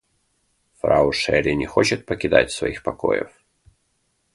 [0.79, 3.29] Фрау Шерри не хочет покидать своих покоев.